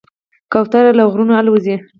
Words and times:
کوتره 0.51 0.91
له 0.97 1.03
غرونو 1.11 1.33
الوزي. 1.39 1.75